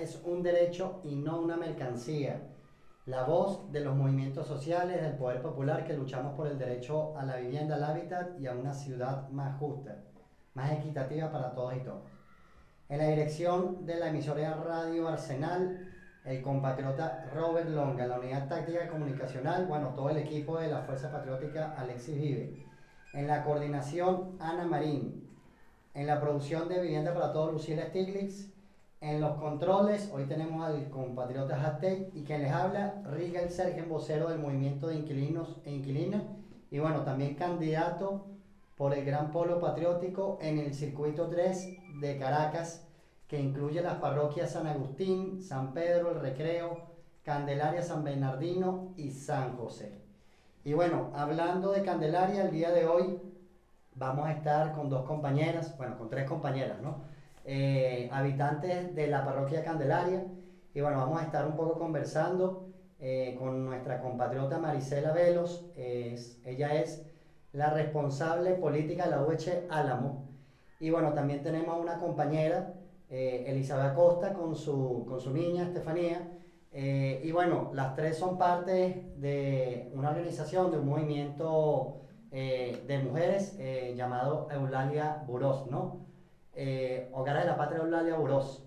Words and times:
es 0.00 0.20
un 0.24 0.42
derecho 0.42 1.00
y 1.04 1.16
no 1.16 1.40
una 1.40 1.56
mercancía. 1.56 2.40
La 3.06 3.24
voz 3.24 3.72
de 3.72 3.80
los 3.80 3.96
movimientos 3.96 4.46
sociales, 4.46 5.00
del 5.00 5.16
poder 5.16 5.40
popular 5.40 5.84
que 5.84 5.94
luchamos 5.94 6.34
por 6.34 6.46
el 6.46 6.58
derecho 6.58 7.16
a 7.16 7.24
la 7.24 7.36
vivienda, 7.36 7.76
al 7.76 7.84
hábitat 7.84 8.38
y 8.38 8.46
a 8.46 8.52
una 8.52 8.74
ciudad 8.74 9.28
más 9.30 9.58
justa, 9.58 10.04
más 10.54 10.72
equitativa 10.72 11.32
para 11.32 11.54
todos 11.54 11.74
y 11.76 11.80
todas. 11.80 12.02
En 12.88 12.98
la 12.98 13.08
dirección 13.08 13.86
de 13.86 13.96
la 13.96 14.08
emisora 14.08 14.54
Radio 14.54 15.08
Arsenal, 15.08 15.88
el 16.24 16.42
compatriota 16.42 17.30
Robert 17.34 17.68
Longa, 17.70 18.06
la 18.06 18.18
unidad 18.18 18.48
táctica 18.48 18.88
comunicacional, 18.88 19.66
bueno, 19.66 19.94
todo 19.94 20.10
el 20.10 20.18
equipo 20.18 20.58
de 20.58 20.68
la 20.68 20.82
Fuerza 20.82 21.10
Patriótica 21.10 21.74
Alexis 21.76 22.20
Vive. 22.20 22.66
En 23.14 23.26
la 23.26 23.42
coordinación, 23.42 24.36
Ana 24.38 24.64
Marín. 24.64 25.26
En 25.94 26.06
la 26.06 26.20
producción 26.20 26.68
de 26.68 26.80
Vivienda 26.80 27.14
para 27.14 27.32
Todos, 27.32 27.52
Lucila 27.52 27.86
Stiglitz. 27.86 28.57
En 29.00 29.20
los 29.20 29.36
controles, 29.36 30.10
hoy 30.12 30.24
tenemos 30.24 30.66
al 30.66 30.90
compatriota 30.90 31.64
Hatei 31.64 32.10
y 32.14 32.24
quien 32.24 32.42
les 32.42 32.50
habla, 32.50 33.00
Rigel 33.04 33.48
Sergen, 33.48 33.88
vocero 33.88 34.28
del 34.28 34.40
movimiento 34.40 34.88
de 34.88 34.96
inquilinos 34.96 35.60
e 35.64 35.70
inquilinas. 35.70 36.24
Y 36.68 36.80
bueno, 36.80 37.04
también 37.04 37.36
candidato 37.36 38.26
por 38.76 38.92
el 38.92 39.04
Gran 39.04 39.30
Polo 39.30 39.60
Patriótico 39.60 40.36
en 40.40 40.58
el 40.58 40.74
circuito 40.74 41.28
3 41.28 42.00
de 42.00 42.18
Caracas 42.18 42.88
que 43.28 43.40
incluye 43.40 43.82
las 43.82 43.98
parroquias 43.98 44.50
San 44.50 44.66
Agustín, 44.66 45.44
San 45.44 45.74
Pedro, 45.74 46.10
el 46.10 46.20
Recreo, 46.20 46.88
Candelaria, 47.22 47.82
San 47.82 48.02
Bernardino 48.02 48.94
y 48.96 49.12
San 49.12 49.56
José. 49.56 50.02
Y 50.64 50.72
bueno, 50.72 51.12
hablando 51.14 51.70
de 51.70 51.84
Candelaria, 51.84 52.46
el 52.46 52.50
día 52.50 52.72
de 52.72 52.88
hoy 52.88 53.20
vamos 53.94 54.26
a 54.26 54.32
estar 54.32 54.72
con 54.72 54.90
dos 54.90 55.06
compañeras, 55.06 55.76
bueno, 55.78 55.96
con 55.96 56.08
tres 56.08 56.28
compañeras, 56.28 56.80
¿no? 56.82 57.16
Eh, 57.50 58.10
habitantes 58.12 58.94
de 58.94 59.06
la 59.06 59.24
parroquia 59.24 59.64
Candelaria. 59.64 60.22
Y 60.74 60.82
bueno, 60.82 60.98
vamos 60.98 61.18
a 61.18 61.24
estar 61.24 61.46
un 61.46 61.56
poco 61.56 61.78
conversando 61.78 62.68
eh, 62.98 63.34
con 63.38 63.64
nuestra 63.64 64.00
compatriota 64.00 64.58
Marisela 64.58 65.12
Velos. 65.12 65.64
ella 65.74 66.74
es 66.74 67.06
la 67.52 67.70
responsable 67.70 68.52
política 68.52 69.04
de 69.04 69.10
la 69.12 69.22
UH 69.22 69.66
Álamo. 69.70 70.28
Y 70.78 70.90
bueno, 70.90 71.14
también 71.14 71.42
tenemos 71.42 71.80
una 71.80 71.98
compañera 71.98 72.74
eh, 73.08 73.44
Elizabeth 73.46 73.92
Acosta 73.92 74.34
con 74.34 74.54
su, 74.54 75.06
con 75.08 75.18
su 75.18 75.32
niña 75.32 75.64
Estefanía. 75.64 76.28
Eh, 76.70 77.22
y 77.24 77.32
bueno, 77.32 77.70
las 77.72 77.94
tres 77.94 78.18
son 78.18 78.36
parte 78.36 79.10
de 79.16 79.90
una 79.94 80.10
organización, 80.10 80.70
de 80.70 80.76
un 80.76 80.86
movimiento 80.86 82.02
eh, 82.30 82.84
de 82.86 82.98
mujeres 82.98 83.56
llamado 83.96 84.48
Eulalia 84.50 85.22
Burós, 85.26 85.66
¿no? 85.70 86.07
Hogares 87.12 87.42
de 87.42 87.48
la 87.48 87.56
Patria 87.56 87.82
Eulalia 87.82 88.16
Burós. 88.16 88.64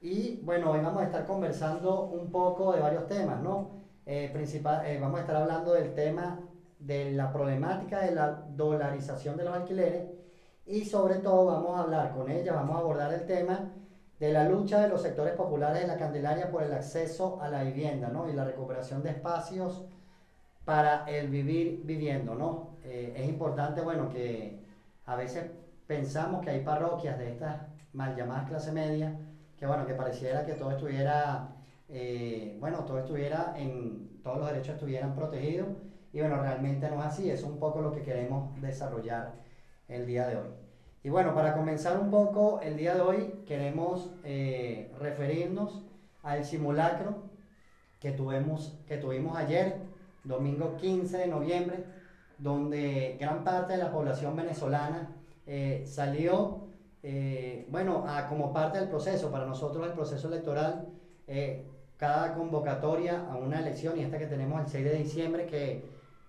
Y 0.00 0.40
bueno, 0.42 0.70
hoy 0.70 0.80
vamos 0.80 1.02
a 1.02 1.06
estar 1.06 1.26
conversando 1.26 2.04
un 2.04 2.30
poco 2.30 2.72
de 2.72 2.80
varios 2.80 3.06
temas, 3.06 3.42
¿no? 3.42 3.82
principal, 4.04 4.82
vamos 5.00 5.18
a 5.18 5.22
estar 5.22 5.36
hablando 5.36 5.72
del 5.72 5.94
tema 5.94 6.38
de 6.78 7.12
la 7.12 7.32
problemática 7.32 8.00
de 8.00 8.14
la 8.14 8.44
dolarización 8.54 9.36
de 9.36 9.44
los 9.44 9.54
alquileres 9.54 10.04
y 10.66 10.84
sobre 10.84 11.16
todo 11.16 11.46
vamos 11.46 11.78
a 11.78 11.82
hablar 11.82 12.14
con 12.14 12.30
ella, 12.30 12.54
vamos 12.54 12.76
a 12.76 12.78
abordar 12.80 13.12
el 13.12 13.26
tema 13.26 13.70
de 14.18 14.32
la 14.32 14.48
lucha 14.48 14.80
de 14.80 14.88
los 14.88 15.02
sectores 15.02 15.34
populares 15.34 15.82
de 15.82 15.88
la 15.88 15.96
Candelaria 15.96 16.50
por 16.50 16.62
el 16.62 16.72
acceso 16.72 17.38
a 17.42 17.48
la 17.48 17.62
vivienda 17.62 18.08
¿no? 18.08 18.28
y 18.28 18.32
la 18.32 18.44
recuperación 18.44 19.02
de 19.02 19.10
espacios 19.10 19.84
para 20.64 21.04
el 21.04 21.28
vivir 21.28 21.82
viviendo. 21.84 22.34
¿no? 22.34 22.76
Eh, 22.84 23.12
es 23.16 23.28
importante 23.28 23.80
bueno, 23.82 24.08
que 24.08 24.58
a 25.06 25.16
veces 25.16 25.50
pensamos 25.86 26.42
que 26.42 26.50
hay 26.50 26.60
parroquias 26.60 27.18
de 27.18 27.30
estas 27.30 27.60
mal 27.92 28.16
llamadas 28.16 28.48
clase 28.48 28.72
media, 28.72 29.16
que 29.58 29.66
bueno, 29.66 29.86
que 29.86 29.94
pareciera 29.94 30.44
que 30.44 30.54
todo 30.54 30.72
estuviera, 30.72 31.48
eh, 31.88 32.56
bueno, 32.60 32.84
todo 32.84 32.98
estuviera 32.98 33.54
en, 33.56 34.20
todos 34.22 34.38
los 34.38 34.48
derechos 34.48 34.74
estuvieran 34.74 35.14
protegidos, 35.14 35.68
y 36.12 36.20
bueno, 36.20 36.40
realmente 36.40 36.88
no 36.90 37.00
es 37.00 37.06
así, 37.06 37.30
es 37.30 37.42
un 37.42 37.58
poco 37.58 37.80
lo 37.80 37.92
que 37.92 38.02
queremos 38.02 38.60
desarrollar 38.60 39.32
el 39.88 40.06
día 40.06 40.26
de 40.26 40.36
hoy. 40.36 40.48
Y 41.02 41.10
bueno, 41.10 41.34
para 41.34 41.54
comenzar 41.54 41.98
un 41.98 42.10
poco, 42.10 42.60
el 42.62 42.76
día 42.76 42.94
de 42.94 43.00
hoy 43.02 43.42
queremos 43.46 44.10
eh, 44.24 44.92
referirnos 44.98 45.84
al 46.22 46.44
simulacro 46.44 47.16
que 48.00 48.12
tuvimos, 48.12 48.78
que 48.86 48.96
tuvimos 48.96 49.36
ayer, 49.36 49.76
domingo 50.24 50.76
15 50.76 51.18
de 51.18 51.26
noviembre, 51.26 51.84
donde 52.38 53.16
gran 53.20 53.44
parte 53.44 53.74
de 53.74 53.78
la 53.80 53.92
población 53.92 54.34
venezolana 54.34 55.10
eh, 55.46 55.84
salió, 55.86 56.68
eh, 57.02 57.66
bueno, 57.70 58.04
como 58.28 58.52
parte 58.52 58.78
del 58.78 58.88
proceso, 58.88 59.30
para 59.30 59.46
nosotros 59.46 59.86
el 59.86 59.92
proceso 59.92 60.28
electoral, 60.28 60.88
cada 61.96 62.34
convocatoria 62.34 63.26
a 63.30 63.36
una 63.36 63.60
elección, 63.60 63.98
y 63.98 64.02
esta 64.02 64.18
que 64.18 64.26
tenemos 64.26 64.60
el 64.60 64.68
6 64.68 64.84
de 64.84 64.94
diciembre, 64.94 65.46
que 65.46 65.84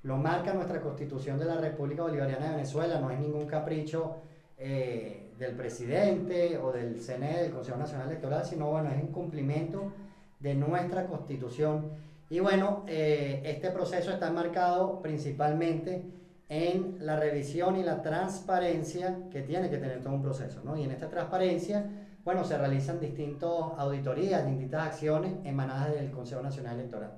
lo 0.05 0.17
marca 0.17 0.53
nuestra 0.53 0.81
constitución 0.81 1.39
de 1.39 1.45
la 1.45 1.55
República 1.55 2.03
Bolivariana 2.03 2.45
de 2.45 2.51
Venezuela, 2.57 2.99
no 2.99 3.09
es 3.09 3.19
ningún 3.19 3.47
capricho 3.47 4.17
eh, 4.57 5.31
del 5.39 5.55
presidente 5.55 6.57
o 6.59 6.71
del 6.71 7.01
CNE, 7.01 7.41
del 7.41 7.51
Consejo 7.51 7.77
Nacional 7.77 8.07
Electoral, 8.07 8.45
sino 8.45 8.69
bueno, 8.69 8.91
es 8.91 9.01
un 9.01 9.11
cumplimiento 9.11 9.91
de 10.39 10.53
nuestra 10.53 11.07
constitución. 11.07 11.91
Y 12.29 12.39
bueno, 12.39 12.83
eh, 12.87 13.41
este 13.45 13.71
proceso 13.71 14.11
está 14.11 14.31
marcado 14.31 15.01
principalmente 15.01 16.03
en 16.47 16.97
la 16.99 17.19
revisión 17.19 17.75
y 17.77 17.83
la 17.83 18.01
transparencia 18.01 19.17
que 19.31 19.41
tiene 19.41 19.69
que 19.69 19.77
tener 19.77 20.01
todo 20.01 20.13
un 20.13 20.21
proceso, 20.21 20.61
¿no? 20.63 20.77
Y 20.77 20.83
en 20.83 20.91
esta 20.91 21.09
transparencia, 21.09 21.85
bueno, 22.23 22.43
se 22.43 22.57
realizan 22.57 22.99
distintas 22.99 23.49
auditorías, 23.77 24.45
distintas 24.45 24.87
acciones 24.87 25.33
emanadas 25.43 25.95
del 25.95 26.11
Consejo 26.11 26.41
Nacional 26.41 26.79
Electoral. 26.79 27.13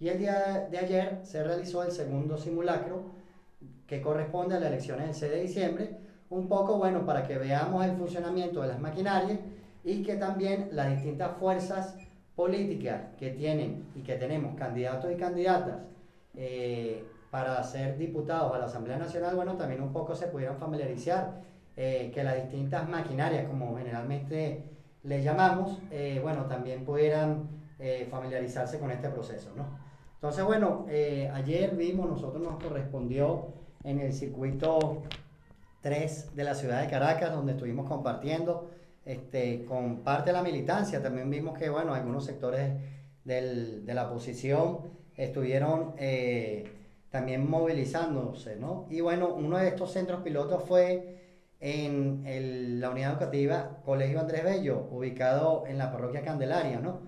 Y 0.00 0.08
el 0.08 0.18
día 0.18 0.68
de 0.68 0.78
ayer 0.78 1.20
se 1.22 1.44
realizó 1.44 1.84
el 1.84 1.92
segundo 1.92 2.36
simulacro 2.36 3.12
que 3.86 4.02
corresponde 4.02 4.56
a 4.56 4.60
las 4.60 4.70
elecciones 4.70 5.06
del 5.06 5.14
6 5.14 5.32
de 5.32 5.40
diciembre, 5.42 5.96
un 6.30 6.48
poco, 6.48 6.78
bueno, 6.78 7.04
para 7.06 7.22
que 7.26 7.38
veamos 7.38 7.84
el 7.84 7.92
funcionamiento 7.92 8.62
de 8.62 8.68
las 8.68 8.80
maquinarias 8.80 9.38
y 9.84 10.02
que 10.02 10.14
también 10.14 10.70
las 10.72 10.90
distintas 10.90 11.36
fuerzas 11.38 11.96
políticas 12.34 13.14
que 13.18 13.30
tienen 13.30 13.84
y 13.94 14.00
que 14.00 14.16
tenemos 14.16 14.56
candidatos 14.56 15.12
y 15.12 15.16
candidatas 15.16 15.82
eh, 16.34 17.04
para 17.32 17.60
ser 17.64 17.98
diputados 17.98 18.54
a 18.54 18.58
la 18.58 18.66
Asamblea 18.66 18.96
Nacional, 18.96 19.34
bueno, 19.34 19.56
también 19.56 19.82
un 19.82 19.92
poco 19.92 20.14
se 20.14 20.28
pudieran 20.28 20.58
familiarizar 20.58 21.40
eh, 21.76 22.12
que 22.14 22.22
las 22.22 22.36
distintas 22.36 22.88
maquinarias, 22.88 23.48
como 23.48 23.76
generalmente 23.76 24.62
le 25.02 25.20
llamamos, 25.24 25.80
eh, 25.90 26.20
bueno, 26.22 26.44
también 26.44 26.84
pudieran 26.84 27.60
familiarizarse 28.12 28.78
con 28.78 28.92
este 28.92 29.08
proceso, 29.08 29.50
¿no? 29.56 29.66
Entonces, 30.14 30.44
bueno, 30.44 30.86
ayer 31.32 31.74
vimos, 31.74 32.08
nosotros 32.08 32.40
nos 32.40 32.62
correspondió 32.62 33.48
en 33.82 33.98
el 33.98 34.12
circuito 34.12 35.02
3 35.80 36.36
de 36.36 36.44
la 36.44 36.54
ciudad 36.54 36.80
de 36.80 36.88
Caracas, 36.88 37.32
donde 37.32 37.52
estuvimos 37.52 37.88
compartiendo 37.88 38.70
este, 39.04 39.64
con 39.64 39.98
parte 39.98 40.30
de 40.30 40.34
la 40.34 40.42
militancia. 40.42 41.02
También 41.02 41.28
vimos 41.28 41.58
que, 41.58 41.68
bueno, 41.68 41.92
algunos 41.92 42.24
sectores 42.24 42.72
del, 43.24 43.84
de 43.84 43.94
la 43.94 44.08
oposición 44.08 44.78
estuvieron 45.16 45.94
eh, 45.98 46.70
también 47.12 47.48
movilizándose, 47.48 48.56
¿no? 48.56 48.86
Y 48.90 49.02
bueno, 49.02 49.34
uno 49.34 49.58
de 49.58 49.68
estos 49.68 49.92
centros 49.92 50.22
pilotos 50.22 50.64
fue 50.64 51.18
en 51.60 52.26
el, 52.26 52.80
la 52.80 52.90
unidad 52.90 53.12
educativa 53.12 53.78
Colegio 53.84 54.18
Andrés 54.18 54.42
Bello, 54.42 54.88
ubicado 54.90 55.64
en 55.68 55.76
la 55.78 55.92
parroquia 55.92 56.22
Candelaria, 56.22 56.80
¿no? 56.80 57.00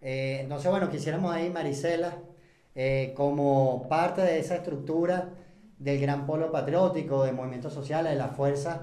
Eh, 0.00 0.38
entonces, 0.40 0.70
bueno, 0.70 0.88
quisiéramos 0.88 1.32
ahí, 1.32 1.50
Marisela, 1.50 2.14
eh, 2.74 3.12
como 3.14 3.86
parte 3.86 4.22
de 4.22 4.38
esa 4.38 4.56
estructura, 4.56 5.28
del 5.78 6.00
Gran 6.00 6.26
Polo 6.26 6.50
Patriótico, 6.50 7.24
de 7.24 7.32
movimientos 7.32 7.74
sociales, 7.74 8.12
de 8.12 8.18
las 8.18 8.34
fuerzas 8.34 8.80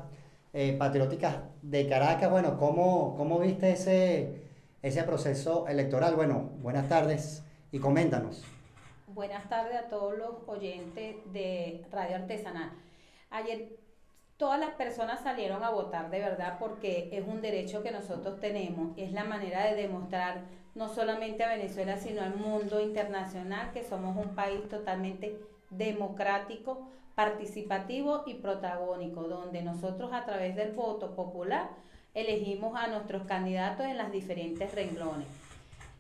eh, 0.53 0.75
patrióticas 0.77 1.38
de 1.63 1.88
Caracas. 1.88 2.29
Bueno, 2.29 2.57
¿cómo, 2.57 3.15
cómo 3.17 3.39
viste 3.39 3.71
ese, 3.71 4.41
ese 4.83 5.03
proceso 5.03 5.67
electoral? 5.67 6.15
Bueno, 6.15 6.51
buenas 6.62 6.88
tardes 6.88 7.44
y 7.71 7.79
coméntanos. 7.79 8.44
Buenas 9.17 9.49
tardes 9.49 9.75
a 9.75 9.87
todos 9.87 10.15
los 10.15 10.35
oyentes 10.45 11.15
de 11.33 11.83
Radio 11.91 12.17
Artesanal. 12.17 12.69
Ayer 13.31 13.75
todas 14.37 14.59
las 14.59 14.75
personas 14.75 15.21
salieron 15.21 15.63
a 15.63 15.71
votar 15.71 16.11
de 16.11 16.19
verdad 16.19 16.57
porque 16.59 17.09
es 17.11 17.27
un 17.27 17.41
derecho 17.41 17.81
que 17.81 17.89
nosotros 17.89 18.39
tenemos, 18.39 18.95
es 18.95 19.13
la 19.13 19.23
manera 19.23 19.65
de 19.65 19.73
demostrar 19.73 20.43
no 20.75 20.87
solamente 20.87 21.43
a 21.43 21.49
Venezuela, 21.49 21.97
sino 21.97 22.21
al 22.21 22.35
mundo 22.35 22.79
internacional 22.79 23.71
que 23.71 23.83
somos 23.83 24.15
un 24.23 24.35
país 24.35 24.69
totalmente 24.69 25.35
democrático, 25.71 26.87
participativo 27.15 28.21
y 28.27 28.35
protagónico, 28.35 29.23
donde 29.23 29.63
nosotros 29.63 30.13
a 30.13 30.25
través 30.25 30.55
del 30.55 30.73
voto 30.73 31.15
popular 31.15 31.71
elegimos 32.13 32.75
a 32.75 32.85
nuestros 32.85 33.23
candidatos 33.23 33.87
en 33.87 33.97
las 33.97 34.11
diferentes 34.11 34.75
renglones. 34.75 35.46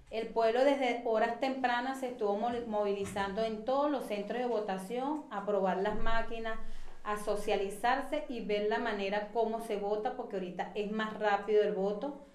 El 0.09 0.27
pueblo 0.27 0.63
desde 0.63 1.01
horas 1.03 1.39
tempranas 1.41 1.99
se 1.99 2.07
estuvo 2.07 2.37
movilizando 2.37 3.43
en 3.43 3.65
todos 3.65 3.91
los 3.91 4.05
centros 4.05 4.39
de 4.39 4.47
votación, 4.47 5.25
a 5.31 5.45
probar 5.45 5.77
las 5.77 5.97
máquinas, 5.97 6.57
a 7.03 7.17
socializarse 7.17 8.23
y 8.29 8.39
ver 8.45 8.69
la 8.69 8.79
manera 8.79 9.29
como 9.33 9.59
se 9.59 9.75
vota, 9.75 10.15
porque 10.15 10.37
ahorita 10.37 10.71
es 10.75 10.91
más 10.91 11.19
rápido 11.19 11.61
el 11.63 11.73
voto. 11.73 12.25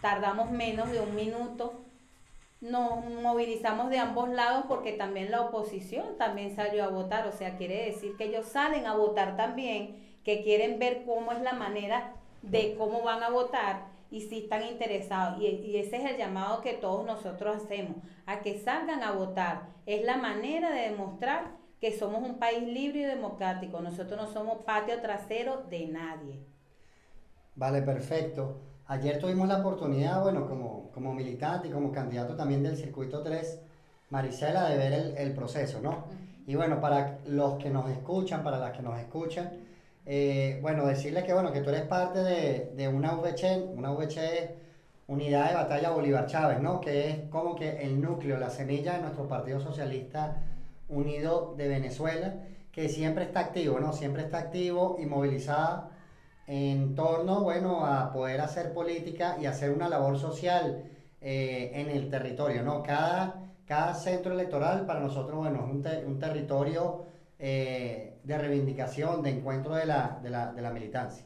tardamos 0.00 0.50
menos 0.50 0.90
de 0.90 1.00
un 1.00 1.14
minuto. 1.14 1.84
Nos 2.60 3.04
movilizamos 3.04 3.90
de 3.90 3.98
ambos 3.98 4.30
lados 4.30 4.64
porque 4.66 4.92
también 4.92 5.30
la 5.30 5.42
oposición 5.42 6.16
también 6.18 6.56
salió 6.56 6.84
a 6.84 6.88
votar, 6.88 7.26
o 7.26 7.32
sea, 7.32 7.56
quiere 7.56 7.86
decir 7.86 8.16
que 8.16 8.24
ellos 8.24 8.46
salen 8.46 8.86
a 8.86 8.96
votar 8.96 9.36
también, 9.36 10.18
que 10.24 10.42
quieren 10.42 10.78
ver 10.78 11.04
cómo 11.04 11.32
es 11.32 11.40
la 11.40 11.52
manera 11.52 12.14
de 12.42 12.74
cómo 12.76 13.02
van 13.02 13.22
a 13.22 13.30
votar 13.30 13.91
y 14.12 14.20
si 14.20 14.44
están 14.44 14.62
interesados. 14.64 15.40
Y, 15.40 15.46
y, 15.46 15.78
ese 15.78 15.96
es 15.96 16.04
el 16.04 16.18
llamado 16.18 16.60
que 16.60 16.74
todos 16.74 17.04
nosotros 17.04 17.56
hacemos, 17.56 17.96
a 18.26 18.40
que 18.40 18.58
salgan 18.58 19.02
a 19.02 19.12
votar. 19.12 19.70
Es 19.86 20.04
la 20.04 20.18
manera 20.18 20.70
de 20.70 20.90
demostrar 20.90 21.56
que 21.80 21.98
somos 21.98 22.22
un 22.22 22.38
país 22.38 22.62
libre 22.62 23.00
y 23.00 23.04
democrático. 23.04 23.80
Nosotros 23.80 24.20
no 24.20 24.32
somos 24.32 24.64
patio 24.64 25.00
trasero 25.00 25.64
de 25.68 25.86
nadie. 25.86 26.44
Vale, 27.56 27.82
perfecto. 27.82 28.60
Ayer 28.86 29.18
tuvimos 29.18 29.48
la 29.48 29.58
oportunidad, 29.60 30.22
bueno, 30.22 30.46
como, 30.46 30.90
como 30.92 31.14
militante 31.14 31.68
y 31.68 31.70
como 31.70 31.90
candidato 31.90 32.36
también 32.36 32.62
del 32.62 32.76
Circuito 32.76 33.22
3, 33.22 33.60
Marisela, 34.10 34.68
de 34.68 34.76
ver 34.76 34.92
el, 34.92 35.16
el 35.16 35.34
proceso, 35.34 35.80
¿no? 35.80 36.04
Y 36.46 36.54
bueno, 36.54 36.80
para 36.80 37.18
los 37.26 37.54
que 37.54 37.70
nos 37.70 37.88
escuchan, 37.88 38.44
para 38.44 38.58
las 38.58 38.76
que 38.76 38.82
nos 38.82 38.98
escuchan, 38.98 39.50
eh, 40.06 40.58
bueno, 40.62 40.86
decirles 40.86 41.24
que, 41.24 41.32
bueno, 41.32 41.52
que 41.52 41.60
tú 41.60 41.70
eres 41.70 41.82
parte 41.82 42.18
de, 42.20 42.72
de 42.74 42.88
una 42.88 43.14
VC, 43.14 43.70
una 43.76 43.92
VC 43.92 44.56
Unidad 45.06 45.48
de 45.50 45.54
Batalla 45.54 45.90
Bolívar 45.90 46.26
Chávez, 46.26 46.60
¿no? 46.60 46.80
Que 46.80 47.10
es 47.10 47.18
como 47.28 47.54
que 47.56 47.82
el 47.82 48.00
núcleo, 48.00 48.38
la 48.38 48.50
semilla 48.50 48.94
de 48.94 49.02
nuestro 49.02 49.28
Partido 49.28 49.60
Socialista 49.60 50.42
Unido 50.88 51.54
de 51.56 51.68
Venezuela, 51.68 52.34
que 52.72 52.88
siempre 52.88 53.24
está 53.24 53.40
activo, 53.40 53.80
¿no? 53.80 53.92
Siempre 53.92 54.22
está 54.22 54.38
activo 54.38 54.96
y 55.00 55.06
movilizada 55.06 55.90
en 56.46 56.94
torno, 56.94 57.42
bueno, 57.42 57.84
a 57.86 58.12
poder 58.12 58.40
hacer 58.40 58.72
política 58.72 59.36
y 59.40 59.46
hacer 59.46 59.70
una 59.70 59.88
labor 59.88 60.18
social 60.18 60.84
eh, 61.20 61.72
en 61.74 61.90
el 61.90 62.08
territorio, 62.10 62.62
¿no? 62.62 62.82
Cada, 62.82 63.52
cada 63.66 63.94
centro 63.94 64.32
electoral 64.32 64.86
para 64.86 65.00
nosotros, 65.00 65.38
bueno, 65.38 65.66
es 65.66 66.04
un, 66.04 66.12
un 66.12 66.18
territorio 66.18 67.06
eh, 67.38 68.11
de 68.24 68.38
reivindicación, 68.38 69.22
de 69.22 69.30
encuentro 69.30 69.74
de 69.74 69.86
la, 69.86 70.18
de 70.22 70.30
la, 70.30 70.52
de 70.52 70.62
la 70.62 70.70
militancia. 70.70 71.24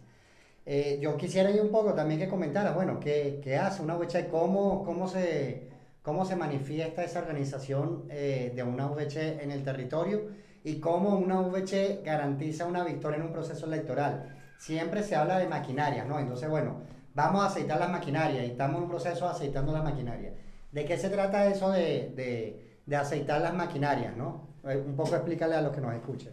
Eh, 0.65 0.99
yo 1.01 1.17
quisiera 1.17 1.51
ir 1.51 1.61
un 1.61 1.71
poco 1.71 1.95
también 1.95 2.19
que 2.19 2.29
comentara, 2.29 2.73
bueno, 2.73 2.99
qué, 2.99 3.41
qué 3.43 3.57
hace 3.57 3.83
una 3.83 3.95
VC, 3.97 4.29
cómo, 4.29 4.85
cómo, 4.85 5.07
se, 5.07 5.69
cómo 6.03 6.25
se 6.25 6.35
manifiesta 6.35 7.05
esa 7.05 7.21
organización 7.21 8.05
eh, 8.11 8.53
de 8.55 8.63
una 8.65 8.89
VC 8.89 9.43
en 9.43 9.53
el 9.53 9.63
territorio 9.63 10.23
y 10.65 10.81
cómo 10.81 11.17
una 11.17 11.41
VC 11.41 12.03
garantiza 12.05 12.67
una 12.67 12.83
victoria 12.83 13.19
en 13.19 13.27
un 13.27 13.33
proceso 13.33 13.67
electoral. 13.67 14.35
Siempre 14.59 15.05
se 15.05 15.15
habla 15.15 15.39
de 15.39 15.47
maquinarias, 15.47 16.07
¿no? 16.09 16.19
Entonces, 16.19 16.49
bueno, 16.49 16.81
vamos 17.15 17.45
a 17.45 17.47
aceitar 17.47 17.79
las 17.79 17.91
maquinarias 17.91 18.45
y 18.45 18.51
estamos 18.51 18.79
en 18.79 18.83
un 18.85 18.89
proceso 18.89 19.29
aceitando 19.29 19.73
las 19.73 19.85
maquinarias. 19.85 20.35
¿De 20.73 20.85
qué 20.85 20.99
se 20.99 21.11
trata 21.11 21.47
eso 21.47 21.71
de, 21.71 22.13
de, 22.17 22.81
de 22.85 22.97
aceitar 22.97 23.41
las 23.41 23.55
maquinarias, 23.55 24.17
no? 24.17 24.49
Un 24.65 24.97
poco 24.97 25.15
explícale 25.15 25.55
a 25.55 25.61
los 25.61 25.73
que 25.73 25.81
nos 25.81 25.95
escuchen. 25.95 26.33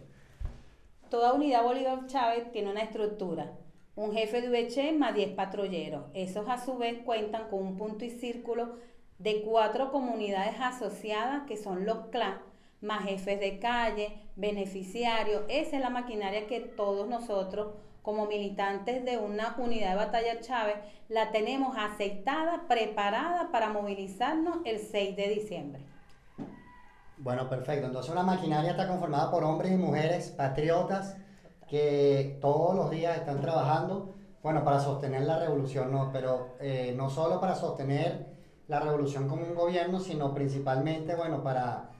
Toda 1.10 1.34
unidad 1.34 1.62
Bolívar 1.62 2.06
Chávez 2.06 2.50
tiene 2.50 2.70
una 2.70 2.82
estructura. 2.82 3.52
Un 3.94 4.12
jefe 4.12 4.40
de 4.40 4.48
VC 4.48 4.92
más 4.92 5.14
10 5.14 5.34
patrulleros. 5.34 6.06
Esos 6.14 6.48
a 6.48 6.58
su 6.58 6.76
vez 6.78 7.02
cuentan 7.04 7.48
con 7.48 7.60
un 7.60 7.76
punto 7.76 8.04
y 8.04 8.10
círculo 8.10 8.78
de 9.18 9.42
cuatro 9.42 9.92
comunidades 9.92 10.56
asociadas 10.58 11.44
que 11.46 11.56
son 11.56 11.86
los 11.86 12.06
CLA, 12.08 12.42
más 12.80 13.04
jefes 13.04 13.38
de 13.38 13.58
calle, 13.60 14.18
beneficiarios. 14.34 15.42
Esa 15.48 15.76
es 15.76 15.82
la 15.82 15.90
maquinaria 15.90 16.46
que 16.46 16.60
todos 16.60 17.06
nosotros 17.06 17.74
como 18.02 18.26
militantes 18.26 19.04
de 19.04 19.18
una 19.18 19.54
unidad 19.58 19.90
de 19.90 19.96
batalla 19.96 20.40
Chávez 20.40 20.76
la 21.08 21.30
tenemos 21.30 21.76
aceitada, 21.78 22.66
preparada 22.66 23.50
para 23.52 23.68
movilizarnos 23.68 24.58
el 24.64 24.78
6 24.78 25.16
de 25.16 25.28
diciembre. 25.28 25.93
Bueno, 27.18 27.48
perfecto. 27.48 27.86
Entonces 27.86 28.10
una 28.12 28.22
maquinaria 28.22 28.72
está 28.72 28.88
conformada 28.88 29.30
por 29.30 29.44
hombres 29.44 29.72
y 29.72 29.76
mujeres 29.76 30.30
patriotas 30.30 31.16
que 31.68 32.38
todos 32.40 32.74
los 32.74 32.90
días 32.90 33.16
están 33.16 33.40
trabajando, 33.40 34.14
bueno, 34.42 34.64
para 34.64 34.80
sostener 34.80 35.22
la 35.22 35.38
revolución, 35.38 35.90
no, 35.90 36.10
pero 36.12 36.56
eh, 36.60 36.92
no 36.96 37.08
solo 37.08 37.40
para 37.40 37.54
sostener 37.54 38.26
la 38.68 38.80
revolución 38.80 39.28
como 39.28 39.42
un 39.44 39.54
gobierno, 39.54 40.00
sino 40.00 40.34
principalmente, 40.34 41.14
bueno, 41.14 41.42
para 41.42 41.90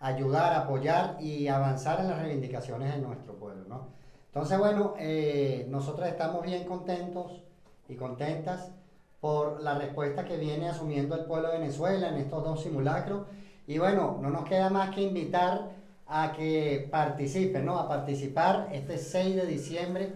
ayudar, 0.00 0.52
apoyar 0.54 1.16
y 1.20 1.48
avanzar 1.48 2.00
en 2.00 2.10
las 2.10 2.18
reivindicaciones 2.18 2.94
de 2.94 3.00
nuestro 3.00 3.34
pueblo, 3.36 3.64
¿no? 3.68 3.88
Entonces, 4.26 4.58
bueno, 4.58 4.94
eh, 4.98 5.66
nosotros 5.70 6.08
estamos 6.08 6.42
bien 6.42 6.64
contentos 6.64 7.42
y 7.88 7.94
contentas 7.94 8.72
por 9.20 9.62
la 9.62 9.78
respuesta 9.78 10.24
que 10.24 10.36
viene 10.36 10.68
asumiendo 10.68 11.14
el 11.14 11.24
pueblo 11.24 11.48
de 11.48 11.58
Venezuela 11.58 12.08
en 12.08 12.16
estos 12.16 12.44
dos 12.44 12.62
simulacros. 12.62 13.22
Y 13.66 13.78
bueno, 13.78 14.18
no 14.20 14.30
nos 14.30 14.44
queda 14.44 14.68
más 14.70 14.94
que 14.94 15.02
invitar 15.02 15.70
a 16.06 16.32
que 16.32 16.86
participen, 16.90 17.64
¿no? 17.64 17.78
A 17.78 17.88
participar 17.88 18.68
este 18.72 18.98
6 18.98 19.36
de 19.36 19.46
diciembre 19.46 20.12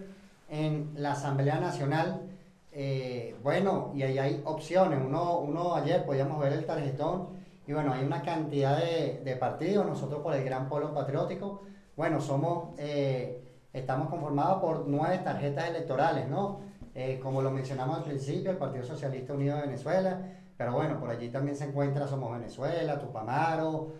en 0.49 0.91
la 0.95 1.13
Asamblea 1.13 1.59
Nacional. 1.59 2.21
Eh, 2.71 3.35
bueno, 3.41 3.91
y 3.95 4.03
ahí 4.03 4.19
hay 4.19 4.41
opciones. 4.45 4.99
Uno, 5.03 5.39
uno 5.39 5.75
ayer 5.75 6.05
podíamos 6.05 6.39
ver 6.39 6.53
el 6.53 6.65
tarjetón 6.65 7.39
y 7.69 7.73
bueno, 7.73 7.93
hay 7.93 8.03
una 8.03 8.21
cantidad 8.21 8.77
de, 8.77 9.35
partidos. 9.39 9.85
Nosotros 9.85 10.21
por 10.21 10.33
el 10.33 10.43
Gran 10.43 10.69
Polo 10.69 10.93
Patriótico, 10.93 11.63
bueno, 11.95 12.19
somos, 12.19 12.69
eh, 12.79 13.43
estamos 13.73 14.09
conformados 14.09 14.61
por 14.61 14.87
nueve 14.87 15.19
tarjetas 15.19 15.69
electorales, 15.69 16.27
¿no? 16.27 16.61
Eh, 16.95 17.19
como 17.21 17.41
lo 17.41 17.51
mencionamos 17.51 17.97
al 17.97 18.03
principio, 18.05 18.51
el 18.51 18.57
Partido 18.57 18.83
Socialista 18.83 19.33
Unido 19.33 19.55
de 19.55 19.61
Venezuela, 19.63 20.19
pero 20.59 20.73
bueno, 20.73 20.99
por 20.99 21.09
allí 21.09 21.29
también 21.29 21.55
se 21.55 21.63
encuentra 21.63 22.05
Somos 22.05 22.33
Venezuela, 22.33 22.99
Tupamaro, 22.99 23.93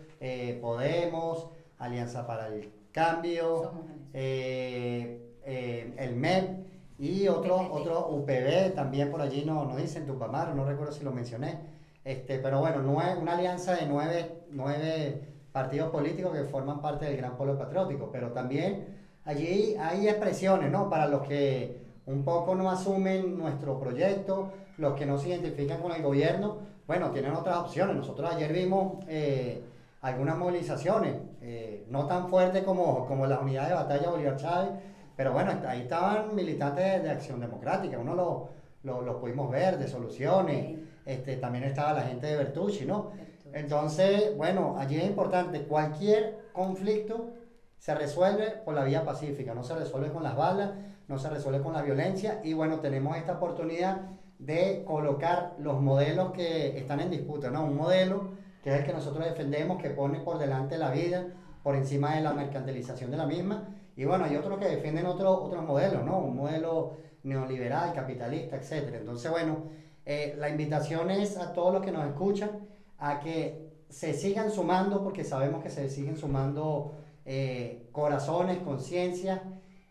Podemos, 0.60 1.48
Alianza 1.78 2.28
para 2.28 2.48
el 2.48 2.70
Cambio, 2.92 3.72
eh, 4.14 5.38
eh, 5.46 5.96
el 5.98 6.18
MEP 6.18 6.66
y 6.98 7.30
otro, 7.30 7.72
otro 7.72 8.10
UPB, 8.10 8.76
también 8.76 9.10
por 9.10 9.22
allí 9.22 9.46
nos 9.46 9.70
no 9.70 9.78
dicen 9.78 10.06
Tupamaro, 10.06 10.54
no 10.54 10.66
recuerdo 10.66 10.92
si 10.92 11.06
lo 11.06 11.14
mencioné. 11.14 11.62
Este, 12.04 12.40
pero 12.40 12.60
bueno, 12.60 12.82
una 12.82 13.32
alianza 13.36 13.76
de 13.76 13.86
nueve, 13.86 14.44
nueve 14.50 15.30
partidos 15.54 15.90
políticos 15.92 16.34
que 16.34 16.44
forman 16.44 16.82
parte 16.82 17.06
del 17.06 17.16
Gran 17.16 17.38
Polo 17.38 17.58
Patriótico, 17.58 18.10
pero 18.12 18.34
también 18.34 18.98
allí 19.24 19.78
hay 19.80 20.10
expresiones, 20.10 20.70
¿no? 20.70 20.90
Para 20.90 21.08
los 21.08 21.22
que 21.22 21.89
un 22.10 22.24
poco 22.24 22.56
no 22.56 22.72
asumen 22.72 23.38
nuestro 23.38 23.80
proyecto, 23.80 24.52
los 24.78 24.96
que 24.96 25.06
no 25.06 25.18
se 25.20 25.30
identifican 25.30 25.80
con 25.80 25.92
el 25.92 26.02
gobierno, 26.02 26.58
bueno, 26.88 27.12
tienen 27.12 27.34
otras 27.34 27.58
opciones. 27.58 27.96
Nosotros 27.96 28.34
ayer 28.34 28.52
vimos 28.52 29.06
eh, 29.08 29.62
algunas 30.02 30.36
movilizaciones, 30.38 31.16
eh, 31.42 31.86
no 31.90 32.08
tan 32.08 32.28
fuertes 32.28 32.64
como, 32.64 33.06
como 33.06 33.28
las 33.28 33.42
unidades 33.42 33.70
de 33.70 33.76
batalla 33.76 34.10
Bolívar 34.10 34.38
Chávez, 34.38 34.72
pero 35.16 35.34
bueno, 35.34 35.52
ahí 35.68 35.82
estaban 35.82 36.34
militantes 36.34 37.04
de, 37.04 37.10
Acción 37.12 37.40
Democrática, 37.40 38.00
uno 38.00 38.16
lo, 38.16 38.50
lo, 38.84 39.02
lo, 39.02 39.20
pudimos 39.20 39.52
ver, 39.52 39.78
de 39.78 39.88
soluciones, 39.88 40.80
este, 41.06 41.36
también 41.38 41.66
estaba 41.66 41.94
la 41.94 42.02
gente 42.04 42.26
de 42.26 42.38
Bertucci, 42.38 42.86
¿no? 42.86 43.12
Entonces, 43.54 44.36
bueno, 44.36 44.78
allí 44.80 44.98
es 44.98 45.06
importante, 45.06 45.64
cualquier 45.64 46.50
conflicto 46.54 47.34
se 47.78 47.94
resuelve 47.94 48.52
por 48.66 48.74
la 48.74 48.84
vía 48.84 49.06
pacífica, 49.06 49.54
no 49.54 49.64
se 49.64 49.76
resuelve 49.76 50.12
con 50.12 50.24
las 50.24 50.36
balas, 50.36 50.72
no 51.10 51.18
se 51.18 51.30
resuelve 51.30 51.62
con 51.62 51.74
la 51.74 51.82
violencia 51.82 52.40
y 52.44 52.54
bueno, 52.54 52.80
tenemos 52.80 53.18
esta 53.18 53.34
oportunidad 53.34 54.02
de 54.38 54.84
colocar 54.86 55.56
los 55.60 55.82
modelos 55.82 56.32
que 56.32 56.78
están 56.78 57.02
en 57.02 57.10
disputa, 57.10 57.50
¿no? 57.50 57.66
Un 57.66 57.76
modelo 57.76 58.30
que 58.64 58.70
es 58.70 58.80
el 58.80 58.86
que 58.86 58.94
nosotros 58.94 59.26
defendemos, 59.26 59.82
que 59.82 59.90
pone 59.90 60.20
por 60.20 60.38
delante 60.38 60.78
la 60.78 60.92
vida, 60.92 61.26
por 61.64 61.76
encima 61.76 62.16
de 62.16 62.22
la 62.22 62.34
mercantilización 62.34 63.10
de 63.10 63.18
la 63.18 63.26
misma. 63.26 63.68
Y 63.96 64.06
bueno, 64.06 64.26
hay 64.26 64.36
otros 64.36 64.60
que 64.60 64.66
defienden 64.66 65.08
otro, 65.08 65.32
otros 65.32 65.66
modelos, 65.66 66.06
¿no? 66.06 66.20
Un 66.20 66.36
modelo 66.36 66.98
neoliberal, 67.24 67.94
capitalista, 67.94 68.58
etc. 68.58 68.96
Entonces, 69.00 69.32
bueno, 69.32 69.64
eh, 70.06 70.36
la 70.38 70.50
invitación 70.50 71.10
es 71.10 71.38
a 71.38 71.54
todos 71.54 71.74
los 71.74 71.84
que 71.84 71.92
nos 71.92 72.06
escuchan 72.06 72.52
a 73.00 73.20
que 73.20 73.68
se 73.90 74.14
sigan 74.14 74.52
sumando, 74.52 75.04
porque 75.04 75.24
sabemos 75.24 75.64
que 75.64 75.70
se 75.70 75.90
siguen 75.90 76.18
sumando 76.18 76.94
eh, 77.26 77.90
corazones, 77.92 78.60
conciencias 78.60 79.40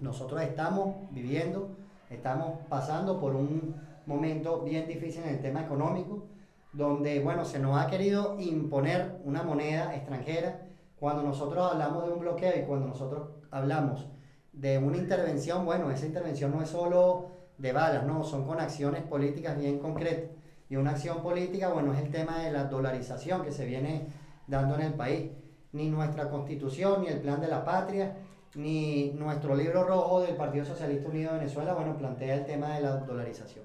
Nosotros 0.00 0.42
estamos 0.42 0.96
viviendo, 1.10 1.68
estamos 2.10 2.58
pasando 2.68 3.20
por 3.20 3.34
un 3.34 3.76
momento 4.06 4.60
bien 4.60 4.86
difícil 4.86 5.22
en 5.24 5.30
el 5.30 5.40
tema 5.40 5.62
económico, 5.62 6.24
donde, 6.72 7.20
bueno, 7.20 7.44
se 7.44 7.58
nos 7.58 7.80
ha 7.80 7.86
querido 7.86 8.38
imponer 8.38 9.20
una 9.24 9.42
moneda 9.42 9.94
extranjera. 9.94 10.66
Cuando 10.98 11.22
nosotros 11.22 11.70
hablamos 11.72 12.06
de 12.06 12.12
un 12.12 12.20
bloqueo 12.20 12.58
y 12.58 12.64
cuando 12.64 12.86
nosotros 12.86 13.28
hablamos 13.50 14.06
de 14.52 14.78
una 14.78 14.98
intervención, 14.98 15.64
bueno, 15.64 15.90
esa 15.90 16.06
intervención 16.06 16.50
no 16.50 16.62
es 16.62 16.68
solo 16.68 17.30
de 17.58 17.72
balas, 17.72 18.04
no, 18.06 18.24
son 18.24 18.44
con 18.44 18.60
acciones 18.60 19.02
políticas 19.02 19.58
bien 19.58 19.78
concretas. 19.78 20.30
Y 20.70 20.76
una 20.76 20.92
acción 20.92 21.20
política, 21.20 21.68
bueno, 21.68 21.92
es 21.92 21.98
el 21.98 22.12
tema 22.12 22.38
de 22.38 22.52
la 22.52 22.64
dolarización 22.64 23.42
que 23.42 23.50
se 23.50 23.66
viene 23.66 24.06
dando 24.46 24.76
en 24.76 24.82
el 24.82 24.94
país. 24.94 25.32
Ni 25.72 25.90
nuestra 25.90 26.30
constitución, 26.30 27.02
ni 27.02 27.08
el 27.08 27.20
plan 27.20 27.40
de 27.40 27.48
la 27.48 27.64
patria, 27.64 28.14
ni 28.54 29.10
nuestro 29.18 29.56
libro 29.56 29.82
rojo 29.82 30.20
del 30.20 30.36
Partido 30.36 30.64
Socialista 30.64 31.08
Unido 31.08 31.32
de 31.32 31.40
Venezuela, 31.40 31.74
bueno, 31.74 31.98
plantea 31.98 32.36
el 32.36 32.46
tema 32.46 32.76
de 32.76 32.82
la 32.82 32.98
dolarización. 32.98 33.64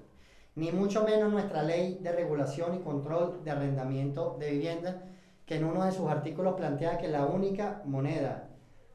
Ni 0.56 0.72
mucho 0.72 1.04
menos 1.04 1.32
nuestra 1.32 1.62
ley 1.62 2.00
de 2.02 2.10
regulación 2.10 2.74
y 2.74 2.80
control 2.80 3.44
de 3.44 3.52
arrendamiento 3.52 4.36
de 4.40 4.50
vivienda, 4.50 5.04
que 5.44 5.56
en 5.56 5.64
uno 5.64 5.84
de 5.84 5.92
sus 5.92 6.10
artículos 6.10 6.56
plantea 6.56 6.98
que 6.98 7.06
la 7.06 7.26
única 7.26 7.82
moneda 7.84 8.48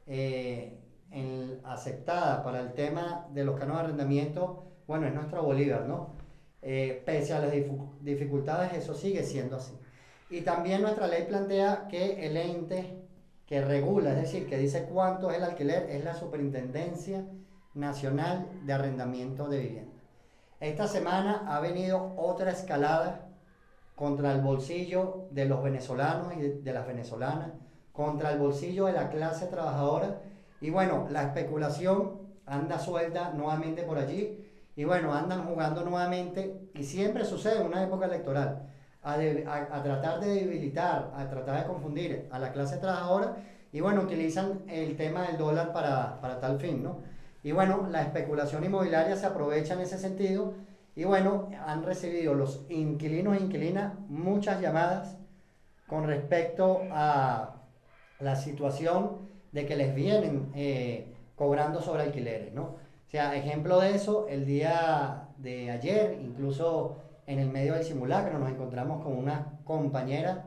eh, 0.06 0.78
aceptada 1.64 2.44
para 2.44 2.60
el 2.60 2.74
tema 2.74 3.28
de 3.32 3.46
los 3.46 3.58
canos 3.58 3.78
de 3.78 3.84
arrendamiento, 3.84 4.66
bueno, 4.86 5.08
es 5.08 5.14
nuestro 5.14 5.44
Bolívar, 5.44 5.86
¿no? 5.88 6.21
Eh, 6.62 7.02
pese 7.06 7.34
a 7.34 7.40
las 7.40 7.52
dificultades, 8.02 8.74
eso 8.74 8.94
sigue 8.94 9.24
siendo 9.24 9.58
así. 9.58 9.74
Y 10.30 10.42
también 10.42 10.82
nuestra 10.82 11.08
ley 11.08 11.26
plantea 11.28 11.88
que 11.90 12.26
el 12.26 12.38
ente 12.38 13.02
que 13.48 13.62
regula, 13.62 14.12
es 14.12 14.22
decir, 14.22 14.48
que 14.48 14.58
dice 14.58 14.86
cuánto 14.86 15.32
es 15.32 15.38
el 15.38 15.44
alquiler, 15.44 15.90
es 15.90 16.04
la 16.06 16.14
Superintendencia 16.14 17.26
Nacional 17.74 18.48
de 18.64 18.74
Arrendamiento 18.74 19.50
de 19.50 19.60
Vivienda. 19.60 19.92
Esta 20.60 20.88
semana 20.88 21.44
ha 21.48 21.60
venido 21.60 22.14
otra 22.16 22.52
escalada 22.52 23.28
contra 23.96 24.32
el 24.32 24.42
bolsillo 24.42 25.28
de 25.32 25.46
los 25.46 25.64
venezolanos 25.64 26.34
y 26.38 26.42
de 26.42 26.74
las 26.74 26.88
venezolanas, 26.88 27.52
contra 27.92 28.32
el 28.32 28.40
bolsillo 28.40 28.86
de 28.86 28.94
la 28.94 29.10
clase 29.10 29.48
trabajadora. 29.48 30.22
Y 30.62 30.70
bueno, 30.70 31.08
la 31.10 31.24
especulación 31.24 32.22
anda 32.46 32.80
suelta 32.80 33.32
nuevamente 33.32 33.84
por 33.84 33.98
allí 33.98 34.51
y 34.76 34.84
bueno, 34.84 35.14
andan 35.14 35.46
jugando 35.46 35.84
nuevamente 35.84 36.70
y 36.74 36.84
siempre 36.84 37.26
sucede 37.26 37.62
en 37.62 37.68
una 37.68 37.84
época 37.84 38.06
electoral. 38.06 38.68
A, 39.04 39.16
tratar 39.84 40.20
de 40.20 40.28
debilitar, 40.28 41.12
a 41.16 41.28
tratar 41.28 41.62
de 41.62 41.68
confundir 41.68 42.28
a 42.32 42.38
la 42.38 42.52
clase 42.52 42.78
trabajadora 42.78 43.36
y 43.72 43.82
bueno, 43.82 44.02
utilizan 44.02 44.62
el 44.68 44.96
tema 44.96 45.24
del 45.24 45.38
dólar 45.38 45.74
para, 45.74 46.22
para 46.22 46.40
tal 46.40 46.60
fin, 46.60 46.84
¿no? 46.84 47.00
Y 47.44 47.52
bueno, 47.52 47.88
la 47.90 48.04
especulación 48.04 48.64
inmobiliaria 48.64 49.16
se 49.16 49.26
aprovecha 49.26 49.74
en 49.74 49.80
ese 49.82 49.98
sentido 49.98 50.54
y 50.96 51.04
bueno, 51.04 51.50
han 51.66 51.84
recibido 51.84 52.36
los 52.36 52.66
inquilinos 52.70 53.38
e 53.38 53.42
inquilinas 53.42 53.94
muchas 54.08 54.62
llamadas 54.62 55.18
con 55.88 56.06
respecto 56.06 56.82
a 56.92 57.56
la 58.20 58.36
situación 58.36 59.30
de 59.52 59.66
que 59.66 59.76
les 59.76 59.96
vienen 59.96 60.52
eh, 60.54 61.14
cobrando 61.36 61.82
sobre 61.82 62.04
alquileres, 62.04 62.54
¿no? 62.54 62.81
O 63.12 63.14
sea, 63.14 63.36
ejemplo 63.36 63.82
de 63.82 63.94
eso, 63.94 64.26
el 64.30 64.46
día 64.46 65.28
de 65.38 65.70
ayer, 65.70 66.18
incluso 66.24 66.96
en 67.28 67.40
el 67.40 67.50
medio 67.50 67.74
del 67.74 67.84
simulacro, 67.84 68.40
nos 68.40 68.50
encontramos 68.50 69.04
con 69.04 69.18
una 69.18 69.60
compañera 69.66 70.46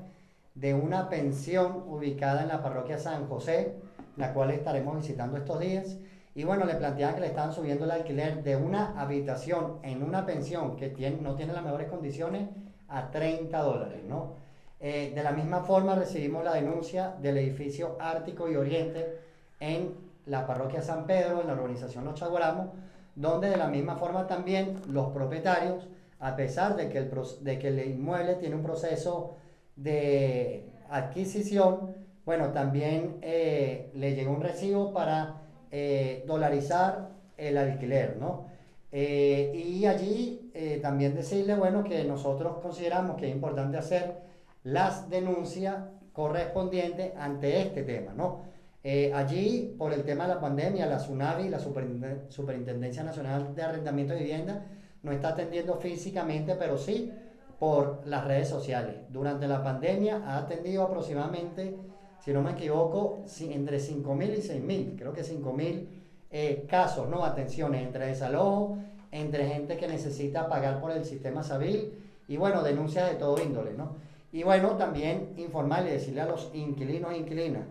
de 0.54 0.72
una 0.72 1.10
pensión 1.10 1.84
ubicada 1.86 2.40
en 2.40 2.48
la 2.48 2.62
parroquia 2.62 2.96
San 2.96 3.28
José, 3.28 3.74
la 4.16 4.32
cual 4.32 4.50
estaremos 4.50 4.96
visitando 4.96 5.36
estos 5.36 5.60
días. 5.60 5.98
Y 6.34 6.44
bueno, 6.44 6.64
le 6.64 6.76
planteaban 6.76 7.16
que 7.16 7.20
le 7.20 7.26
estaban 7.26 7.52
subiendo 7.52 7.84
el 7.84 7.90
alquiler 7.90 8.42
de 8.42 8.56
una 8.56 8.98
habitación 8.98 9.80
en 9.82 10.02
una 10.02 10.24
pensión 10.24 10.76
que 10.76 10.88
no 11.20 11.34
tiene 11.34 11.52
las 11.52 11.64
mejores 11.64 11.90
condiciones 11.90 12.48
a 12.88 13.10
30 13.10 13.58
dólares, 13.60 14.00
¿no? 14.08 14.36
Eh, 14.80 15.12
de 15.14 15.22
la 15.22 15.32
misma 15.32 15.64
forma 15.64 15.96
recibimos 15.96 16.42
la 16.42 16.54
denuncia 16.54 17.14
del 17.20 17.36
edificio 17.36 17.98
Ártico 18.00 18.50
y 18.50 18.56
Oriente 18.56 19.18
en 19.60 20.03
la 20.26 20.46
parroquia 20.46 20.82
San 20.82 21.06
Pedro, 21.06 21.40
en 21.40 21.46
la 21.46 21.54
organización 21.54 22.04
Los 22.04 22.14
Chaguaramos, 22.14 22.68
donde 23.14 23.50
de 23.50 23.56
la 23.56 23.68
misma 23.68 23.96
forma 23.96 24.26
también 24.26 24.80
los 24.88 25.08
propietarios, 25.10 25.88
a 26.18 26.36
pesar 26.36 26.76
de 26.76 26.88
que 26.88 26.98
el, 26.98 27.10
de 27.40 27.58
que 27.58 27.68
el 27.68 27.86
inmueble 27.86 28.34
tiene 28.36 28.56
un 28.56 28.62
proceso 28.62 29.36
de 29.76 30.70
adquisición, 30.88 31.94
bueno, 32.24 32.52
también 32.52 33.18
eh, 33.22 33.90
le 33.94 34.14
llegó 34.14 34.32
un 34.32 34.40
recibo 34.40 34.92
para 34.92 35.42
eh, 35.70 36.24
dolarizar 36.26 37.10
el 37.36 37.58
alquiler, 37.58 38.16
¿no? 38.18 38.46
Eh, 38.90 39.52
y 39.54 39.86
allí 39.86 40.40
también 40.80 41.16
decirle, 41.16 41.56
bueno, 41.56 41.82
que 41.82 42.04
nosotros 42.04 42.58
consideramos 42.62 43.16
que 43.16 43.28
es 43.28 43.34
importante 43.34 43.76
hacer 43.76 44.20
las 44.62 45.10
denuncias 45.10 45.76
correspondientes 46.12 47.12
ante 47.16 47.60
este 47.60 47.82
tema, 47.82 48.12
¿no? 48.14 48.53
Eh, 48.86 49.10
allí, 49.14 49.74
por 49.78 49.94
el 49.94 50.04
tema 50.04 50.28
de 50.28 50.34
la 50.34 50.40
pandemia, 50.40 50.84
la 50.84 50.98
SUNAVI, 50.98 51.48
la 51.48 51.58
Superintendencia 51.58 53.02
Nacional 53.02 53.54
de 53.54 53.62
Arrendamiento 53.62 54.12
de 54.12 54.20
Vivienda, 54.20 54.66
no 55.02 55.10
está 55.10 55.28
atendiendo 55.30 55.76
físicamente, 55.76 56.54
pero 56.54 56.76
sí 56.76 57.10
por 57.58 58.06
las 58.06 58.24
redes 58.24 58.48
sociales. 58.48 58.96
Durante 59.08 59.48
la 59.48 59.62
pandemia 59.62 60.22
ha 60.26 60.36
atendido 60.36 60.82
aproximadamente, 60.82 61.78
si 62.20 62.32
no 62.34 62.42
me 62.42 62.52
equivoco, 62.52 63.24
entre 63.40 63.78
5.000 63.78 64.34
y 64.36 64.42
6.000, 64.42 64.98
creo 64.98 65.12
que 65.14 65.22
5.000 65.22 65.86
eh, 66.30 66.66
casos, 66.68 67.08
¿no? 67.08 67.24
Atenciones 67.24 67.82
entre 67.82 68.08
desalojo, 68.08 68.76
entre 69.10 69.46
gente 69.46 69.78
que 69.78 69.88
necesita 69.88 70.46
pagar 70.48 70.80
por 70.82 70.90
el 70.90 71.06
sistema 71.06 71.42
SABIL 71.42 71.94
y 72.28 72.36
bueno, 72.36 72.62
denuncias 72.62 73.08
de 73.08 73.16
todo 73.16 73.42
índole, 73.42 73.72
¿no? 73.72 73.96
Y 74.32 74.42
bueno, 74.42 74.70
también 74.76 75.32
informar 75.36 75.86
y 75.86 75.90
decirle 75.90 76.22
a 76.22 76.26
los 76.26 76.50
inquilinos 76.52 77.12
e 77.12 77.18
inquilinas, 77.18 77.62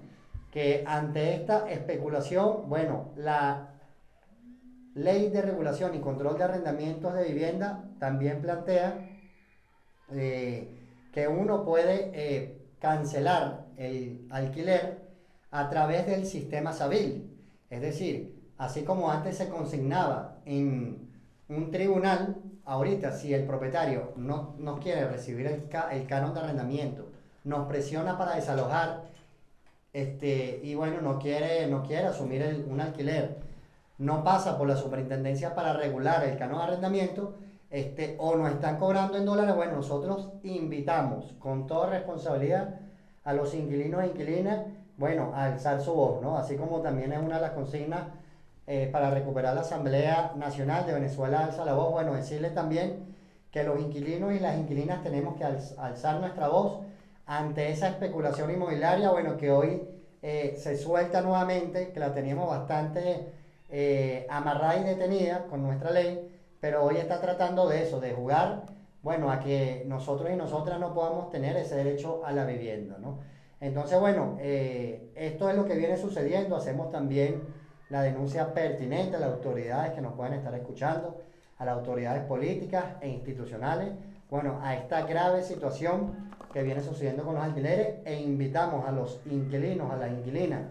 que 0.54 0.84
ante 0.86 1.34
esta 1.34 1.68
especulación, 1.68 2.70
bueno, 2.70 3.12
la 3.16 3.74
ley 4.94 5.32
de 5.32 5.42
regulación 5.42 5.96
y 5.96 6.00
control 6.00 6.38
de 6.38 6.44
arrendamientos 6.44 7.12
de 7.16 7.24
vivienda 7.24 7.90
también 8.00 8.40
plantea 8.40 9.10
eh, 10.12 10.70
que 11.12 11.28
uno 11.28 11.66
puede 11.66 12.12
eh, 12.14 12.68
cancelar 12.80 13.66
el 13.78 14.28
alquiler 14.30 15.02
a 15.50 15.72
través 15.72 16.06
del 16.06 16.28
sistema 16.28 16.72
SABIL. 16.72 17.36
Es 17.72 17.82
decir, 17.82 18.54
así 18.60 18.84
como 18.84 19.10
antes 19.10 19.38
se 19.38 19.50
consignaba 19.50 20.38
en 20.46 21.10
un 21.50 21.72
tribunal 21.72 22.36
ahorita, 22.64 23.12
si 23.12 23.34
el 23.34 23.48
propietario 23.48 24.14
no, 24.18 24.56
no 24.60 24.80
quiere 24.80 25.08
recibir 25.08 25.48
el, 25.48 25.68
el 25.92 26.06
canon 26.06 26.36
de 26.36 26.42
arrendamiento, 26.42 27.12
nos 27.44 27.68
presiona 27.68 28.20
para 28.20 28.36
desalojar, 28.36 29.13
este, 29.94 30.60
y 30.64 30.76
bueno, 30.76 31.02
no 31.02 31.20
quiere, 31.20 31.68
no 31.68 31.84
quiere 31.84 32.08
asumir 32.08 32.66
un 32.68 32.82
alquiler, 32.82 33.38
no 34.00 34.24
pasa 34.24 34.58
por 34.58 34.68
la 34.68 34.76
superintendencia 34.76 35.54
para 35.56 35.74
regular 35.74 36.24
el 36.24 36.36
canon 36.38 36.58
de 36.58 36.64
arrendamiento, 36.64 37.36
este, 37.70 38.16
o 38.20 38.36
nos 38.36 38.52
están 38.52 38.78
cobrando 38.78 39.18
en 39.18 39.26
dólares, 39.26 39.56
bueno, 39.56 39.74
nosotros 39.78 40.30
invitamos 40.44 41.34
con 41.40 41.66
toda 41.68 41.88
responsabilidad 41.90 42.80
a 43.24 43.34
los 43.34 43.54
inquilinos 43.54 44.04
e 44.04 44.08
inquilinas, 44.08 44.62
bueno, 44.98 45.32
a 45.34 45.46
alzar 45.46 45.82
su 45.82 45.94
voz, 45.94 46.22
¿no? 46.22 46.38
Así 46.38 46.56
como 46.56 46.82
también 46.82 47.12
es 47.14 47.20
una 47.20 47.36
de 47.36 47.42
las 47.42 47.52
consignas 47.52 48.04
eh, 48.68 48.90
para 48.92 49.10
recuperar 49.10 49.56
la 49.56 49.62
Asamblea 49.62 50.34
Nacional 50.36 50.86
de 50.86 50.94
Venezuela 50.94 51.40
alza 51.46 51.66
la 51.66 51.74
voz, 51.74 51.92
bueno, 51.92 52.14
decirle 52.14 52.50
también 52.52 53.16
que 53.52 53.64
los 53.64 53.80
inquilinos 53.80 54.34
y 54.34 54.40
las 54.40 54.58
inquilinas 54.58 55.02
tenemos 55.04 55.36
que 55.36 55.44
alz- 55.46 55.76
alzar 55.78 56.20
nuestra 56.20 56.48
voz 56.48 56.80
ante 57.26 57.72
esa 57.72 57.90
especulación 57.90 58.52
inmobiliaria, 58.52 59.12
bueno, 59.12 59.38
que 59.38 59.52
hoy 59.52 59.82
eh, 60.22 60.56
se 60.58 60.78
suelta 60.78 61.22
nuevamente, 61.22 61.92
que 61.92 62.00
la 62.00 62.14
teníamos 62.14 62.48
bastante 62.50 63.28
eh, 63.70 64.26
amarrada 64.30 64.78
y 64.80 64.84
detenida 64.84 65.46
con 65.48 65.64
nuestra 65.64 65.92
ley, 65.92 66.30
pero 66.60 66.84
hoy 66.84 66.98
está 66.98 67.20
tratando 67.20 67.68
de 67.68 67.84
eso, 67.84 68.00
de 68.00 68.14
jugar, 68.14 68.64
bueno, 69.02 69.32
a 69.32 69.40
que 69.40 69.84
nosotros 69.86 70.30
y 70.32 70.36
nosotras 70.36 70.80
no 70.80 70.94
podamos 70.94 71.30
tener 71.30 71.58
ese 71.58 71.76
derecho 71.76 72.26
a 72.26 72.32
la 72.32 72.46
vivienda, 72.46 72.98
¿no? 73.00 73.20
Entonces, 73.60 74.00
bueno, 74.00 74.38
eh, 74.42 75.12
esto 75.16 75.50
es 75.50 75.56
lo 75.56 75.66
que 75.66 75.76
viene 75.76 75.98
sucediendo, 75.98 76.56
hacemos 76.56 76.92
también 76.92 77.42
la 77.90 78.02
denuncia 78.02 78.54
pertinente 78.54 79.16
a 79.16 79.20
las 79.20 79.32
autoridades 79.32 79.92
que 79.94 80.02
nos 80.02 80.14
pueden 80.14 80.34
estar 80.34 80.54
escuchando, 80.54 81.22
a 81.58 81.66
las 81.66 81.78
autoridades 81.78 82.24
políticas 82.24 82.86
e 83.02 83.08
institucionales, 83.08 83.94
bueno, 84.30 84.60
a 84.64 84.76
esta 84.76 85.06
grave 85.06 85.44
situación 85.44 86.32
que 86.54 86.62
viene 86.62 86.82
sucediendo 86.82 87.24
con 87.24 87.34
los 87.34 87.44
alquileres 87.44 87.96
e 88.06 88.22
invitamos 88.22 88.88
a 88.88 88.92
los 88.92 89.20
inquilinos, 89.26 89.92
a 89.92 89.98
las 89.98 90.12
inquilinas, 90.12 90.62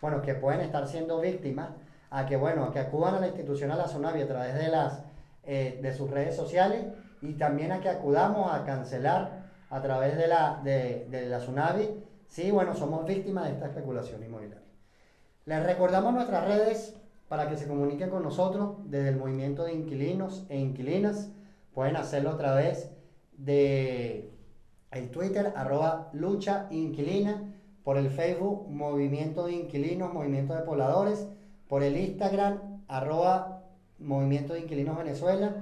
bueno, 0.00 0.20
que 0.20 0.34
pueden 0.34 0.60
estar 0.60 0.86
siendo 0.86 1.18
víctimas, 1.20 1.70
a 2.10 2.26
que, 2.26 2.36
bueno, 2.36 2.64
a 2.64 2.72
que 2.72 2.78
acudan 2.78 3.14
a 3.14 3.20
la 3.20 3.28
institución, 3.28 3.70
a 3.70 3.76
la 3.76 3.88
Sonavi 3.88 4.20
a 4.20 4.28
través 4.28 4.54
de 4.54 4.68
las, 4.68 5.02
eh, 5.44 5.80
de 5.82 5.92
sus 5.94 6.10
redes 6.10 6.36
sociales 6.36 6.84
y 7.22 7.34
también 7.34 7.72
a 7.72 7.80
que 7.80 7.88
acudamos 7.88 8.52
a 8.52 8.64
cancelar 8.64 9.50
a 9.70 9.80
través 9.80 10.16
de 10.16 10.26
la, 10.26 10.60
de, 10.62 11.06
de 11.10 11.26
la 11.26 11.40
sí, 12.28 12.50
bueno, 12.50 12.74
somos 12.74 13.06
víctimas 13.06 13.44
de 13.44 13.52
esta 13.52 13.66
especulación 13.66 14.22
inmobiliaria. 14.22 14.62
Les 15.46 15.64
recordamos 15.64 16.12
nuestras 16.12 16.46
redes 16.46 16.96
para 17.28 17.48
que 17.48 17.56
se 17.56 17.66
comuniquen 17.66 18.10
con 18.10 18.22
nosotros 18.22 18.76
desde 18.84 19.08
el 19.08 19.16
movimiento 19.16 19.64
de 19.64 19.72
inquilinos 19.72 20.44
e 20.48 20.58
inquilinas. 20.58 21.30
Pueden 21.72 21.96
hacerlo 21.96 22.30
a 22.30 22.36
través 22.36 22.90
de 23.36 24.28
el 24.90 25.10
Twitter, 25.10 25.52
arroba 25.56 26.10
lucha 26.12 26.66
inquilina, 26.70 27.54
por 27.84 27.96
el 27.96 28.10
Facebook, 28.10 28.68
movimiento 28.68 29.46
de 29.46 29.52
inquilinos, 29.52 30.12
movimiento 30.12 30.54
de 30.54 30.62
pobladores, 30.62 31.26
por 31.68 31.82
el 31.82 31.96
Instagram, 31.96 32.82
arroba 32.88 33.62
movimiento 33.98 34.54
de 34.54 34.60
inquilinos 34.60 34.98
Venezuela 34.98 35.54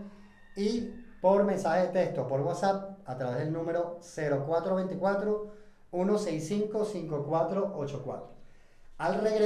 y 0.57 0.91
por 1.21 1.45
mensaje 1.45 1.87
de 1.87 1.89
texto, 1.89 2.27
por 2.27 2.41
WhatsApp, 2.41 2.99
a 3.05 3.17
través 3.17 3.39
del 3.39 3.53
número 3.53 4.01
0424 4.01 5.53
165 5.91 6.85
5484. 6.85 8.29
Al 8.99 9.21
regreso 9.21 9.37